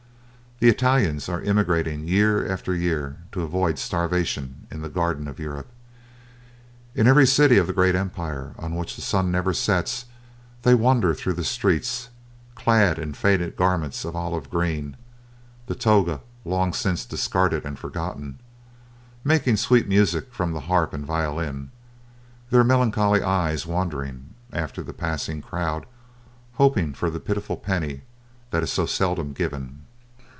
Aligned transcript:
The 0.61 0.69
Italians 0.69 1.27
are 1.27 1.41
emigrating 1.41 2.07
year 2.07 2.47
after 2.47 2.75
year 2.75 3.17
to 3.31 3.41
avoid 3.41 3.79
starvation 3.79 4.67
in 4.69 4.83
the 4.83 4.89
Garden 4.89 5.27
of 5.27 5.39
Europe. 5.39 5.69
In 6.93 7.07
every 7.07 7.25
city 7.25 7.57
of 7.57 7.65
the 7.65 7.73
great 7.73 7.95
empire 7.95 8.53
on 8.59 8.75
which 8.75 8.95
the 8.95 9.01
sun 9.01 9.31
never 9.31 9.53
sets 9.53 10.05
they 10.61 10.75
wander 10.75 11.15
through 11.15 11.33
the 11.33 11.43
streets, 11.43 12.09
clad 12.53 12.99
in 12.99 13.15
faded 13.15 13.55
garments 13.55 14.05
of 14.05 14.15
olive 14.15 14.51
green 14.51 14.97
the 15.65 15.73
toga 15.73 16.21
long 16.45 16.73
since 16.73 17.05
discarded 17.05 17.65
and 17.65 17.79
forgotten 17.79 18.37
making 19.23 19.57
sweet 19.57 19.87
music 19.87 20.31
from 20.31 20.53
the 20.53 20.59
harp 20.69 20.93
and 20.93 21.07
violin, 21.07 21.71
their 22.51 22.63
melancholy 22.63 23.23
eyes 23.23 23.65
wandering 23.65 24.35
after 24.53 24.83
the 24.83 24.93
passing 24.93 25.41
crowd, 25.41 25.87
hoping 26.53 26.93
for 26.93 27.09
the 27.09 27.19
pitiful 27.19 27.57
penny 27.57 28.03
that 28.51 28.61
is 28.61 28.71
so 28.71 28.85
seldom 28.85 29.33
given. 29.33 29.79